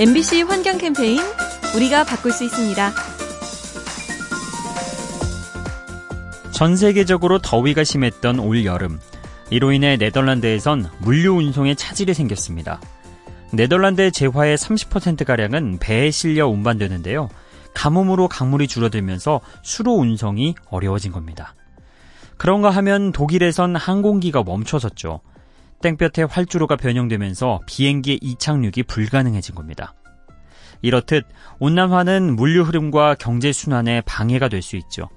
MBC 0.00 0.42
환경 0.42 0.78
캠페인 0.78 1.18
우리가 1.74 2.04
바꿀 2.04 2.30
수 2.30 2.44
있습니다. 2.44 2.92
전 6.52 6.76
세계적으로 6.76 7.40
더위가 7.40 7.82
심했던 7.82 8.38
올 8.38 8.64
여름. 8.64 9.00
이로 9.50 9.72
인해 9.72 9.96
네덜란드에선 9.96 10.88
물류 11.00 11.32
운송에 11.32 11.74
차질이 11.74 12.14
생겼습니다. 12.14 12.80
네덜란드의 13.52 14.12
재화의 14.12 14.56
30%가량은 14.56 15.78
배에 15.80 16.12
실려 16.12 16.46
운반되는데요. 16.46 17.28
가뭄으로 17.74 18.28
강물이 18.28 18.68
줄어들면서 18.68 19.40
수로 19.64 19.94
운송이 19.94 20.54
어려워진 20.70 21.10
겁니다. 21.10 21.56
그런가 22.36 22.70
하면 22.70 23.10
독일에선 23.10 23.74
항공기가 23.74 24.44
멈춰섰죠. 24.44 25.22
땡볕에 25.82 26.24
활주로가 26.24 26.76
변형되면서 26.76 27.60
비행기의 27.66 28.18
이착륙이 28.22 28.84
불가능해진 28.86 29.54
겁니다. 29.54 29.94
이렇듯 30.82 31.24
온난화는 31.58 32.36
물류 32.36 32.62
흐름과 32.62 33.16
경제 33.16 33.52
순환에 33.52 34.00
방해가 34.02 34.48
될 34.48 34.62
수 34.62 34.76
있죠. 34.76 35.08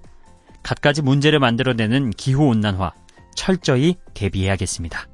갖가지 0.63 1.01
문제를 1.01 1.39
만들어내는 1.39 2.11
기후 2.11 2.47
온난화 2.47 2.93
철저히 3.35 3.95
대비해야겠습니다. 4.13 5.07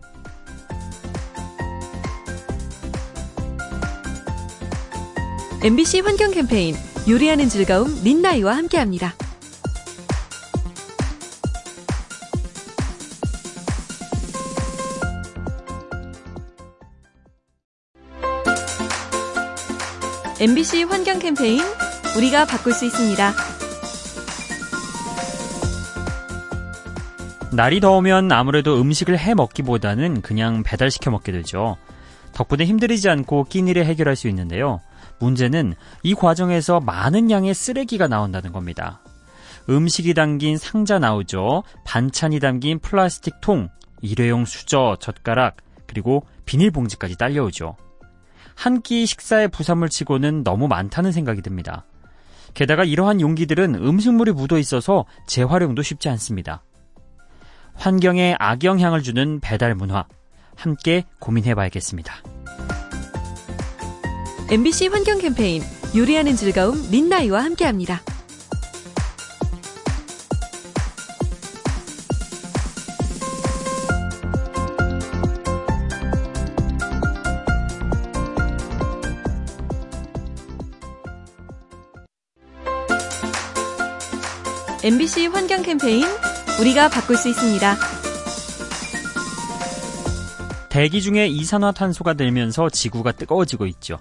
MBC 5.63 6.01
환경 6.01 6.31
캠페인 6.31 6.75
요리하는 7.09 7.49
즐거움 7.49 8.03
민나이와 8.03 8.55
함께합니다. 8.55 9.13
MBC 20.39 20.83
환경 20.83 21.17
캠페인 21.17 21.61
우리가 22.15 22.45
바꿀 22.45 22.71
수 22.71 22.85
있습니다. 22.85 23.33
날이 27.51 27.79
더우면 27.79 28.31
아무래도 28.31 28.79
음식을 28.79 29.17
해 29.17 29.33
먹기보다는 29.33 30.21
그냥 30.21 30.61
배달시켜 30.61 31.09
먹게 31.09 31.31
되죠. 31.31 31.77
덕분에 32.33 32.65
힘들이지 32.65 33.09
않고 33.09 33.45
끼니를 33.45 33.85
해결할 33.87 34.15
수 34.15 34.27
있는데요. 34.27 34.79
문제는 35.17 35.73
이 36.03 36.13
과정에서 36.13 36.81
많은 36.81 37.31
양의 37.31 37.55
쓰레기가 37.55 38.07
나온다는 38.07 38.51
겁니다. 38.51 39.01
음식이 39.67 40.13
담긴 40.13 40.59
상자 40.59 40.99
나오죠. 40.99 41.63
반찬이 41.83 42.39
담긴 42.39 42.77
플라스틱 42.77 43.41
통, 43.41 43.69
일회용 44.01 44.45
수저, 44.45 44.97
젓가락, 44.99 45.57
그리고 45.87 46.27
비닐봉지까지 46.45 47.17
딸려오죠. 47.17 47.75
한 48.57 48.81
끼 48.81 49.05
식사의 49.05 49.49
부산물 49.49 49.87
치고는 49.87 50.43
너무 50.43 50.67
많다는 50.67 51.11
생각이 51.11 51.43
듭니다. 51.43 51.85
게다가 52.55 52.83
이러한 52.83 53.21
용기들은 53.21 53.75
음식물이 53.75 54.31
묻어 54.31 54.57
있어서 54.57 55.05
재활용도 55.27 55.83
쉽지 55.83 56.09
않습니다. 56.09 56.63
환경에 57.75 58.35
악영향을 58.39 59.03
주는 59.03 59.39
배달 59.39 59.75
문화 59.75 60.05
함께 60.55 61.03
고민해 61.19 61.53
봐야겠습니다. 61.53 62.15
MBC 64.49 64.87
환경 64.87 65.19
캠페인 65.19 65.61
요리하는 65.95 66.35
즐거움 66.35 66.89
민나이와 66.89 67.43
함께합니다. 67.43 68.01
MBC 84.83 85.25
환경 85.27 85.63
캠페인 85.63 86.05
우리가 86.61 86.87
바꿀 86.89 87.17
수 87.17 87.27
있습니다. 87.29 87.75
대기 90.69 91.01
중에 91.01 91.25
이산화탄소가 91.25 92.13
늘면서 92.13 92.69
지구가 92.69 93.13
뜨거워지고 93.13 93.65
있죠. 93.65 93.97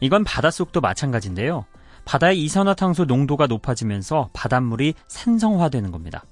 이건 0.00 0.22
바닷속도 0.24 0.82
마찬가지인데요. 0.82 1.64
바다의 2.04 2.38
이산화탄소 2.44 3.06
농도가 3.06 3.46
높아지면서 3.46 4.28
바닷물이 4.34 4.92
산성화되는 5.08 5.90
겁니다. 5.90 6.24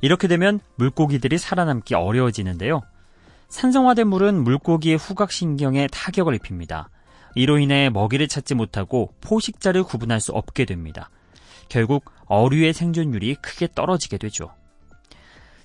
이렇게 0.00 0.26
되면 0.26 0.58
물고기들이 0.74 1.38
살아남기 1.38 1.94
어려워지는데요. 1.94 2.80
산성화된 3.50 4.08
물은 4.08 4.42
물고기의 4.42 4.96
후각신경에 4.96 5.86
타격을 5.92 6.34
입힙니다. 6.34 6.90
이로 7.36 7.60
인해 7.60 7.88
먹이를 7.88 8.26
찾지 8.26 8.56
못하고 8.56 9.14
포식자를 9.20 9.84
구분할 9.84 10.20
수 10.20 10.32
없게 10.32 10.64
됩니다. 10.64 11.08
결국 11.72 12.04
어류의 12.26 12.74
생존율이 12.74 13.36
크게 13.36 13.66
떨어지게 13.74 14.18
되죠. 14.18 14.50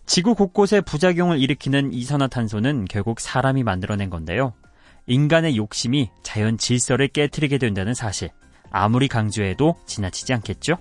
지구 0.06 0.36
곳곳에 0.36 0.80
부작용을 0.80 1.38
일으키는 1.38 1.92
이산화탄소는 1.92 2.86
결국 2.86 3.20
사람이 3.20 3.64
만들어낸 3.64 4.10
건데요. 4.10 4.54
인간의 5.06 5.58
욕심이 5.58 6.10
자연 6.24 6.58
질서를 6.58 7.10
깨뜨리게 7.10 7.58
된다는 7.58 7.94
사실. 7.94 8.30
아무리 8.72 9.10
강조해도 9.10 9.76
지나치지 9.86 10.34
않겠죠? 10.34 10.78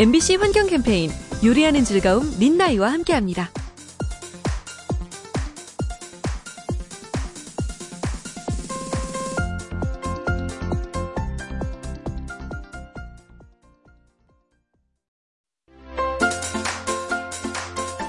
MBC 0.00 0.36
환경 0.36 0.68
캠페인 0.68 1.10
요리하는 1.44 1.84
즐거움 1.84 2.38
민나이와 2.38 2.90
함께합니다. 2.92 3.50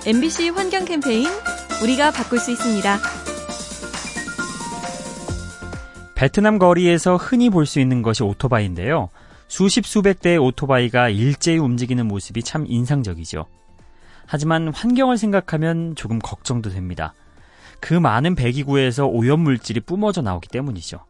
MBC 0.10 0.50
환경 0.50 0.86
캠페인 0.86 1.28
우리가 1.84 2.10
바꿀 2.10 2.40
수 2.40 2.50
있습니다. 2.50 2.98
베트남 6.16 6.58
거리에서 6.58 7.16
흔히 7.16 7.52
볼 7.52 7.68
수 7.68 7.80
있는 7.80 8.02
것이 8.02 8.24
오토바이인데요. 8.24 9.10
수십 9.48 9.86
수백 9.86 10.20
대의 10.20 10.40
오토바이가 10.40 11.10
일제히 11.10 11.60
움직이는 11.60 12.08
모습이 12.08 12.42
참 12.42 12.66
인상적이죠. 12.68 13.46
하지만 14.26 14.74
환경을 14.74 15.20
생각하면 15.20 15.94
조금 15.96 16.18
걱정도 16.18 16.72
됩니다. 16.72 17.14
그 17.80 17.94
많은 17.94 18.34
배기구에서 18.34 19.06
오염물질이 19.06 19.82
뿜어져 19.82 20.24
나오기 20.24 20.48
때문이죠. 20.48 21.06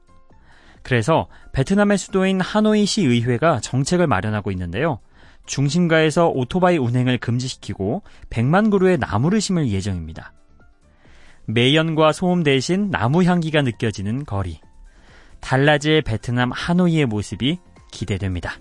그래서 0.83 1.29
베트남의 1.53 1.97
수도인 1.97 2.41
하노이 2.41 2.85
시 2.85 3.03
의회가 3.03 3.61
정책을 3.61 4.07
마련하고 4.07 4.51
있는데요. 4.51 4.99
중심가에서 5.49 6.29
오토바이 6.29 6.77
운행을 6.77 7.17
금지시키고 7.17 8.03
100만 8.29 8.69
그루의 8.69 8.99
나무를 8.99 9.41
심을 9.41 9.67
예정입니다. 9.67 10.31
매연과 11.47 12.13
소음 12.13 12.43
대신 12.43 12.91
나무 12.91 13.23
향기가 13.23 13.63
느껴지는 13.63 14.25
거리. 14.25 14.61
달라질 15.39 16.03
베트남 16.03 16.51
하노이의 16.51 17.07
모습이 17.07 17.57
기대됩니다. 17.91 18.59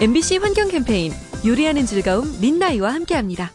MBC 0.00 0.38
환경 0.38 0.68
캠페인 0.68 1.12
요리하는 1.46 1.86
즐거움 1.86 2.40
민나이와 2.40 2.92
함께합니다. 2.94 3.52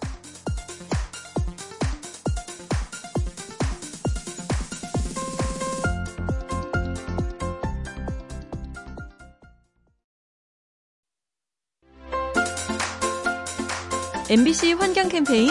MBC 14.29 14.73
환경 14.73 15.09
캠페인 15.09 15.49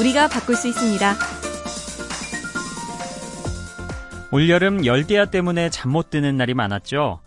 우리가 0.00 0.28
바꿀 0.28 0.56
수 0.56 0.68
있습니다. 0.68 1.14
올여름 4.32 4.84
열대야 4.84 5.26
때문에 5.26 5.70
잠 5.70 5.90
못 5.90 6.10
드는 6.10 6.36
날이 6.36 6.54
많았죠. 6.54 7.20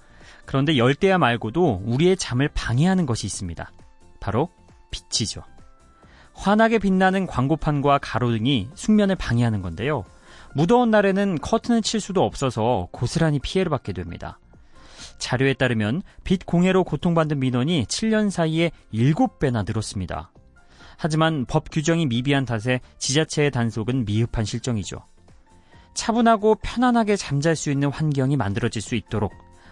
그런데 0.46 0.78
열대야 0.78 1.18
말고도 1.18 1.84
우리의 1.86 2.18
잠을 2.18 2.50
방해하는 2.50 3.06
것이 3.06 3.28
있습니다. 3.28 3.72
바로 4.20 4.50
빛이죠. 4.92 5.44
환하게 6.34 6.80
빛나는 6.80 7.28
광고판과 7.28 8.00
가로등이 8.00 8.70
숙면을 8.74 9.16
방해하는 9.16 9.62
건데요. 9.62 10.06
무더운 10.56 10.90
날에는 10.90 11.40
커튼을 11.40 11.82
칠 11.84 12.00
수도 12.00 12.24
없어서 12.24 12.88
고스란히 12.92 13.40
피해를 13.40 13.70
받게 13.70 13.94
됩니다. 13.94 14.40
자료에 15.20 15.54
따르면 15.54 16.02
빛 16.24 16.46
공해로 16.46 16.84
고통받는 16.84 17.40
민원이 17.40 17.86
7년 17.86 18.30
사이에 18.32 18.72
7배나 18.94 19.66
늘었습니다. 19.68 20.32
하지만 21.02 21.46
법 21.46 21.72
규정이 21.72 22.08
미비한 22.08 22.44
탓에 22.44 22.82
지자체의 22.98 23.52
단속은 23.52 24.04
미흡한 24.04 24.44
실정이죠. 24.44 24.98
차분하고 25.94 26.56
편안하게 26.56 27.16
잠잘 27.16 27.56
수 27.56 27.72
있는 27.72 27.90
환경이 27.90 28.36
만들어질 28.36 28.82
수 28.82 28.96
있도록 28.96 29.32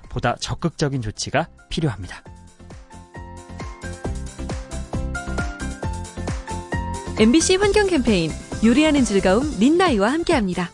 보다 0.10 0.38
적극적인 0.40 1.02
조치가 1.02 1.50
필요합니다. 1.70 2.24
MBC 7.20 7.58
환경 7.58 7.88
캠페인 7.88 8.32
요리하는 8.64 9.04
즐거움 9.04 9.54
린나이와 9.60 10.14
함께합니다. 10.14 10.70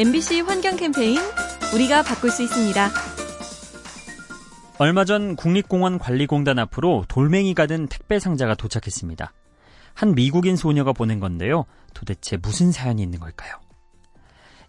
MBC 0.00 0.40
환경 0.40 0.76
캠페인 0.76 1.18
우리가 1.74 2.02
바꿀 2.02 2.30
수 2.30 2.42
있습니다. 2.42 2.88
얼마 4.78 5.04
전 5.04 5.36
국립공원 5.36 5.98
관리공단 5.98 6.58
앞으로 6.58 7.04
돌멩이가 7.06 7.66
든 7.66 7.86
택배 7.86 8.18
상자가 8.18 8.54
도착했습니다. 8.54 9.34
한 9.92 10.14
미국인 10.14 10.56
소녀가 10.56 10.94
보낸 10.94 11.20
건데요. 11.20 11.66
도대체 11.92 12.38
무슨 12.38 12.72
사연이 12.72 13.02
있는 13.02 13.20
걸까요? 13.20 13.52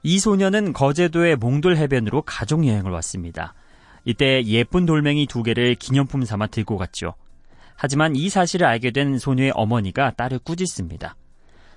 이 0.03 0.19
소녀는 0.19 0.73
거제도의 0.73 1.37
몽돌 1.37 1.77
해변으로 1.77 2.23
가족 2.23 2.67
여행을 2.67 2.91
왔습니다. 2.91 3.53
이때 4.03 4.43
예쁜 4.43 4.85
돌멩이 4.85 5.27
두 5.27 5.43
개를 5.43 5.75
기념품 5.75 6.25
삼아 6.25 6.47
들고 6.47 6.75
갔죠. 6.75 7.13
하지만 7.77 8.17
이 8.17 8.27
사실을 8.27 8.67
알게 8.67 8.91
된 8.91 9.17
소녀의 9.17 9.53
어머니가 9.55 10.11
딸을 10.11 10.39
꾸짖습니다. 10.39 11.15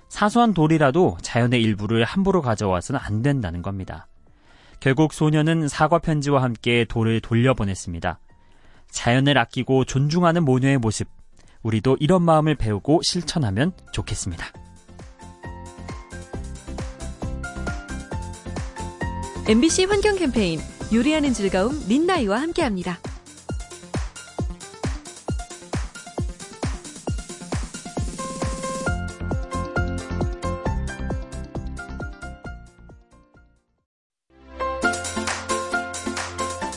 사소한 0.09 0.53
돌이라도 0.53 1.17
자연의 1.21 1.61
일부를 1.61 2.03
함부로 2.03 2.41
가져와서는 2.41 2.99
안 3.03 3.21
된다는 3.21 3.61
겁니다. 3.61 4.07
결국 4.79 5.13
소녀는 5.13 5.67
사과 5.67 5.99
편지와 5.99 6.43
함께 6.43 6.85
돌을 6.87 7.21
돌려보냈습니다. 7.21 8.19
자연을 8.91 9.37
아끼고 9.37 9.85
존중하는 9.85 10.43
모녀의 10.45 10.77
모습, 10.77 11.07
우리도 11.63 11.97
이런 11.99 12.21
마음을 12.21 12.55
배우고 12.55 13.01
실천하면 13.03 13.73
좋겠습니다. 13.91 14.45
MBC 19.47 19.85
환경 19.85 20.15
캠페인 20.15 20.59
요리하는 20.93 21.33
즐거움 21.33 21.79
린나이와 21.87 22.41
함께합니다. 22.41 22.99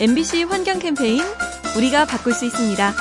MBC 0.01 0.45
환경 0.45 0.79
캠페인 0.79 1.21
우리가 1.77 2.05
바꿀 2.05 2.33
수 2.33 2.45
있습니다. 2.45 2.93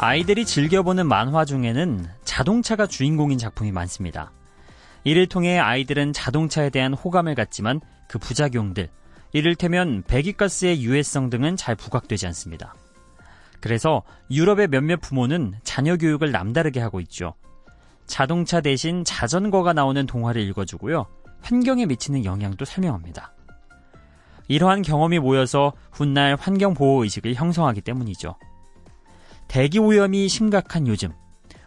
아이들이 0.00 0.44
즐겨보는 0.44 1.06
만화 1.06 1.44
중에는 1.44 2.04
자동차가 2.24 2.88
주인공인 2.88 3.38
작품이 3.38 3.70
많습니다. 3.70 4.32
이를 5.04 5.28
통해 5.28 5.60
아이들은 5.60 6.12
자동차에 6.12 6.70
대한 6.70 6.92
호감을 6.92 7.36
갖지만 7.36 7.80
그 8.08 8.18
부작용들, 8.18 8.90
이를테면 9.32 10.02
배기가스의 10.08 10.82
유해성 10.82 11.30
등은 11.30 11.56
잘 11.56 11.76
부각되지 11.76 12.26
않습니다. 12.26 12.74
그래서 13.60 14.02
유럽의 14.28 14.66
몇몇 14.66 15.00
부모는 15.00 15.54
자녀 15.62 15.96
교육을 15.96 16.32
남다르게 16.32 16.80
하고 16.80 16.98
있죠. 17.02 17.34
자동차 18.06 18.60
대신 18.60 19.04
자전거가 19.04 19.72
나오는 19.72 20.04
동화를 20.04 20.42
읽어주고요. 20.42 21.06
환경에 21.42 21.86
미치는 21.86 22.24
영향도 22.24 22.64
설명합니다. 22.64 23.32
이러한 24.52 24.82
경험이 24.82 25.18
모여서 25.18 25.72
훗날 25.90 26.36
환경보호 26.38 27.04
의식을 27.04 27.34
형성하기 27.34 27.80
때문이죠. 27.80 28.36
대기 29.48 29.78
오염이 29.78 30.28
심각한 30.28 30.86
요즘, 30.86 31.10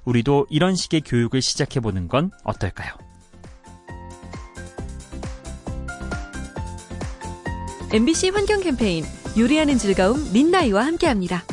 우리도 0.03 0.45
이런 0.51 0.75
식의 0.75 1.01
교육을 1.01 1.41
시작해보는 1.41 2.07
건 2.07 2.29
어떨까요? 2.43 2.91
MBC 7.91 8.29
환경 8.29 8.61
캠페인 8.61 9.03
요리하는 9.35 9.79
즐거움 9.79 10.23
린나이와 10.31 10.85
함께합니다. 10.85 11.43